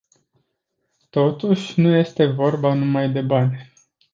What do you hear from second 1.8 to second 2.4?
este